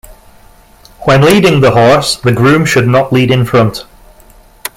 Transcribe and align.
When 1.01 1.21
leading 1.21 1.59
the 1.61 1.69
horse, 1.69 2.15
the 2.15 2.31
groom 2.31 2.65
should 2.65 2.87
not 2.87 3.13
lead 3.13 3.29
in 3.29 3.45
front. 3.45 3.85